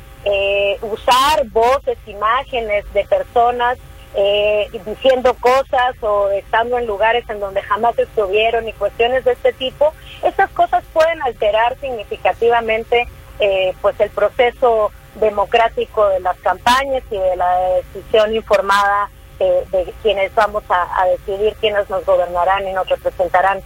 usar 0.83 1.47
voces, 1.49 1.99
imágenes 2.07 2.85
de 2.93 3.05
personas 3.05 3.79
eh, 4.12 4.69
diciendo 4.85 5.35
cosas 5.35 5.95
o 6.00 6.31
estando 6.31 6.77
en 6.79 6.87
lugares 6.87 7.25
en 7.29 7.39
donde 7.39 7.62
jamás 7.62 7.97
estuvieron 7.97 8.67
y 8.67 8.73
cuestiones 8.73 9.25
de 9.25 9.33
este 9.33 9.53
tipo, 9.53 9.93
estas 10.25 10.50
cosas 10.50 10.83
pueden 10.93 11.23
alterar 11.23 11.77
significativamente 11.81 13.07
eh, 13.39 13.73
pues 13.81 13.99
el 14.00 14.11
proceso 14.11 14.91
democrático 15.15 16.09
de 16.09 16.19
las 16.19 16.37
campañas 16.39 17.05
y 17.09 17.19
de 17.19 17.37
la 17.37 17.57
decisión 17.77 18.35
informada 18.35 19.11
eh, 19.39 19.65
de 19.71 19.95
quienes 20.03 20.35
vamos 20.35 20.65
a, 20.69 21.07
decidir 21.07 21.55
quiénes 21.61 21.89
nos 21.89 22.05
gobernarán 22.05 22.67
y 22.67 22.73
nos 22.73 22.89
representarán 22.89 23.61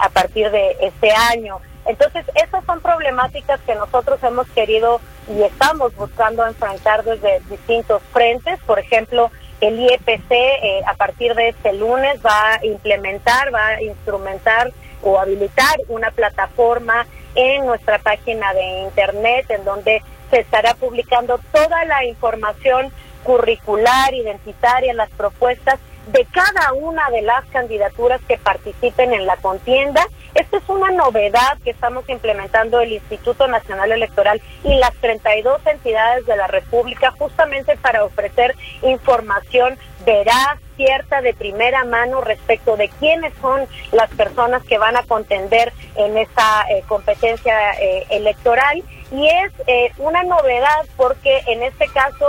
a 0.00 0.08
partir 0.08 0.50
de 0.50 0.76
este 0.80 1.10
año. 1.10 1.60
Entonces, 1.86 2.24
esas 2.34 2.64
son 2.64 2.80
problemáticas 2.80 3.60
que 3.60 3.74
nosotros 3.74 4.22
hemos 4.22 4.48
querido 4.50 5.00
y 5.28 5.42
estamos 5.42 5.94
buscando 5.96 6.46
enfrentar 6.46 7.04
desde 7.04 7.40
distintos 7.50 8.02
frentes. 8.12 8.60
Por 8.66 8.78
ejemplo, 8.78 9.30
el 9.60 9.78
IEPC 9.78 10.30
eh, 10.30 10.82
a 10.86 10.94
partir 10.94 11.34
de 11.34 11.48
este 11.48 11.72
lunes 11.72 12.20
va 12.24 12.54
a 12.54 12.64
implementar, 12.64 13.52
va 13.54 13.66
a 13.68 13.82
instrumentar 13.82 14.72
o 15.02 15.18
habilitar 15.18 15.76
una 15.88 16.10
plataforma 16.10 17.06
en 17.34 17.66
nuestra 17.66 17.98
página 17.98 18.52
de 18.54 18.82
internet 18.84 19.46
en 19.50 19.64
donde 19.64 20.02
se 20.30 20.40
estará 20.40 20.74
publicando 20.74 21.38
toda 21.52 21.84
la 21.84 22.04
información 22.04 22.90
curricular, 23.22 24.14
identitaria, 24.14 24.94
las 24.94 25.10
propuestas 25.10 25.78
de 26.06 26.24
cada 26.26 26.72
una 26.72 27.10
de 27.10 27.22
las 27.22 27.44
candidaturas 27.46 28.20
que 28.26 28.38
participen 28.38 29.12
en 29.12 29.26
la 29.26 29.36
contienda. 29.36 30.06
Esta 30.36 30.58
es 30.58 30.68
una 30.68 30.90
novedad 30.90 31.56
que 31.64 31.70
estamos 31.70 32.06
implementando 32.10 32.80
el 32.80 32.92
Instituto 32.92 33.48
Nacional 33.48 33.90
Electoral 33.90 34.42
y 34.64 34.74
las 34.74 34.92
32 34.96 35.66
entidades 35.66 36.26
de 36.26 36.36
la 36.36 36.46
República 36.46 37.10
justamente 37.18 37.74
para 37.78 38.04
ofrecer 38.04 38.54
información 38.82 39.78
veraz, 40.04 40.58
cierta, 40.76 41.22
de 41.22 41.32
primera 41.32 41.84
mano 41.84 42.20
respecto 42.20 42.76
de 42.76 42.90
quiénes 43.00 43.32
son 43.40 43.66
las 43.92 44.10
personas 44.10 44.62
que 44.64 44.76
van 44.76 44.98
a 44.98 45.04
contender 45.04 45.72
en 45.94 46.18
esa 46.18 46.66
eh, 46.68 46.84
competencia 46.86 47.72
eh, 47.80 48.04
electoral. 48.10 48.84
Y 49.10 49.26
es 49.26 49.52
eh, 49.66 49.90
una 49.96 50.22
novedad 50.22 50.84
porque 50.98 51.44
en 51.46 51.62
este 51.62 51.88
caso 51.88 52.26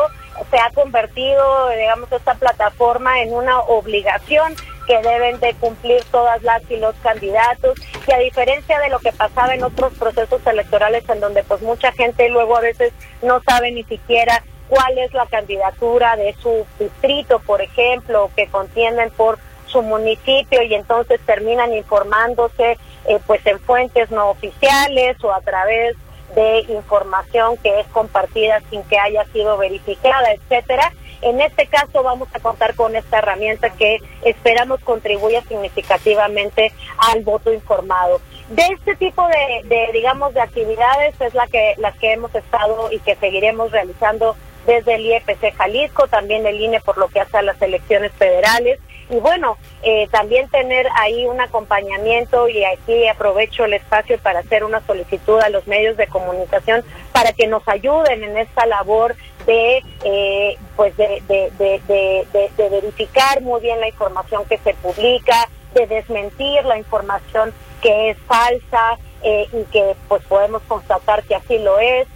se 0.50 0.58
ha 0.58 0.70
convertido, 0.70 1.70
digamos, 1.72 2.10
esta 2.14 2.36
plataforma 2.36 3.22
en 3.22 3.34
una 3.34 3.60
obligación 3.60 4.56
que 4.88 5.02
deben 5.02 5.40
de 5.40 5.54
cumplir 5.56 6.04
todas 6.06 6.42
las 6.44 6.64
y 6.72 6.78
los 6.78 6.96
candidatos 7.04 7.78
y 8.08 8.12
a 8.12 8.18
diferencia 8.18 8.80
de 8.80 8.90
lo 8.90 9.00
que 9.00 9.12
pasaba 9.12 9.54
en 9.54 9.64
otros 9.64 9.94
procesos 9.94 10.42
electorales 10.48 11.08
en 11.10 11.20
donde 11.20 11.44
pues 11.44 11.62
mucha 11.62 11.92
gente 11.92 12.30
luego 12.30 12.58
a 12.58 12.62
veces 12.62 12.94
no 13.22 13.42
sabe 13.44 13.72
ni 13.72 13.84
siquiera 13.84 14.42
cuál 14.70 14.98
es 14.98 15.14
la 15.14 15.26
candidatura 15.28 16.16
de 16.16 16.34
su 16.42 16.66
distrito, 16.80 17.40
por 17.40 17.62
ejemplo, 17.62 18.32
que 18.36 18.48
contienden 18.48 19.12
por 19.12 19.38
su 19.66 19.82
municipio 19.82 20.62
y 20.64 20.74
entonces 20.74 21.20
terminan 21.26 21.74
informándose 21.74 22.78
eh, 23.06 23.20
pues 23.28 23.46
en 23.46 23.60
fuentes 23.60 24.10
no 24.12 24.30
oficiales 24.30 25.22
o 25.24 25.34
a 25.34 25.42
través 25.42 25.96
de 26.36 26.60
información 26.70 27.58
que 27.58 27.80
es 27.80 27.88
compartida 27.88 28.62
sin 28.70 28.84
que 28.84 29.00
haya 29.00 29.26
sido 29.26 29.58
verificada, 29.58 30.32
etcétera. 30.32 30.92
En 31.22 31.42
este 31.42 31.68
caso 31.68 32.04
vamos 32.04 32.28
a 32.34 32.40
contar 32.40 32.76
con 32.76 32.96
esta 32.96 33.20
herramienta 33.20 33.70
que 33.72 34.00
esperamos 34.24 34.80
contribuya 34.82 35.42
significativamente 35.44 36.72
al 36.98 37.24
voto 37.24 37.52
informado. 37.52 38.22
De 38.50 38.64
este 38.64 38.96
tipo 38.96 39.28
de, 39.28 39.90
digamos, 39.94 40.34
de 40.34 40.42
actividades 40.42 41.20
es 41.20 41.34
la 41.34 41.48
que, 41.48 41.76
las 41.78 41.98
que 41.98 42.14
hemos 42.14 42.34
estado 42.34 42.92
y 42.92 43.00
que 43.00 43.16
seguiremos 43.16 43.72
realizando 43.72 44.36
desde 44.66 44.96
el 44.96 45.06
IEPC 45.06 45.56
Jalisco, 45.56 46.08
también 46.08 46.46
el 46.46 46.60
INE 46.60 46.82
por 46.82 46.98
lo 46.98 47.08
que 47.08 47.22
hace 47.22 47.38
a 47.38 47.42
las 47.42 47.62
elecciones 47.62 48.12
federales 48.14 48.80
y 49.10 49.20
bueno, 49.20 49.58
eh, 49.84 50.08
también 50.12 50.50
tener 50.50 50.86
ahí 51.00 51.26
un 51.26 51.40
acompañamiento 51.40 52.50
y 52.50 52.66
aquí 52.66 53.08
aprovecho 53.08 53.64
el 53.64 53.74
espacio 53.74 54.18
para 54.20 54.40
hacer 54.40 54.66
una 54.66 54.86
solicitud 54.86 55.40
a 55.40 55.50
los 55.50 55.66
medios 55.66 55.96
de 55.96 56.08
comunicación 56.08 56.84
para 57.18 57.34
que 57.34 57.48
nos 57.48 57.68
ayuden 57.68 58.24
en 58.24 58.38
esta 58.38 58.68
labor 58.68 59.16
de 59.48 59.84
eh, 60.04 60.56
pues 60.76 60.96
de, 60.98 61.24
de, 61.28 62.70
verificar 62.70 63.42
muy 63.42 63.60
bien 63.60 63.80
la 63.80 63.88
información 63.88 64.46
que 64.46 64.60
se 64.60 64.76
publica, 64.76 65.50
de 65.74 65.88
desmentir 65.88 66.64
la 66.66 66.78
información 66.78 67.52
que 67.82 68.12
es 68.12 68.18
falsa 68.28 69.00
eh, 69.24 69.48
y 69.52 69.64
que 69.72 69.96
pues 70.08 70.24
podemos 70.26 70.62
constatar 70.68 71.24
que 71.24 71.34
así 71.34 71.58
lo 71.58 71.80
es 71.80 72.08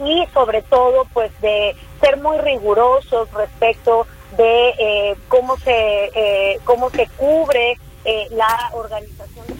y 0.00 0.26
sobre 0.34 0.62
todo 0.62 1.06
pues 1.12 1.30
de 1.40 1.76
ser 2.00 2.16
muy 2.16 2.36
rigurosos 2.38 3.30
respecto 3.32 4.08
de 4.36 4.70
eh, 4.80 5.16
cómo 5.28 5.56
se 5.58 6.10
eh, 6.12 6.58
cómo 6.64 6.90
se 6.90 7.06
cubre 7.16 7.78
eh, 8.04 8.26
la 8.32 8.70
organización 8.72 9.59